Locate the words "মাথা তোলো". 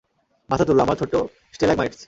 0.49-0.81